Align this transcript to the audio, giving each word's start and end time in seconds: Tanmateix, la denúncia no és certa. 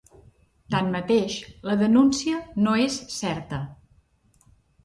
Tanmateix, 0.75 1.35
la 1.71 1.77
denúncia 1.83 2.39
no 2.65 2.75
és 2.87 2.97
certa. 3.19 3.63